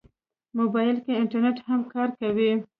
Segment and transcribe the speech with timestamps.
[0.59, 2.51] موبایل کې انټرنیټ هم کار کوي.